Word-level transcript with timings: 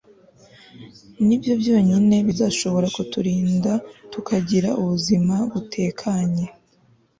ni 1.25 1.35
byo 1.41 1.53
byonyine 1.61 2.15
bizashobora 2.27 2.87
kuturinda 2.95 3.71
tukagira 4.11 4.69
ubuzima 4.81 5.35
butekanye 5.51 6.45